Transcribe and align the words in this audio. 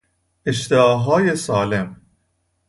اشتهای 0.45 1.35
سالم 1.35 2.01